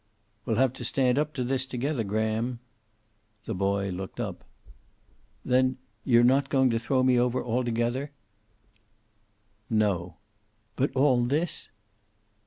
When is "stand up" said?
0.83-1.31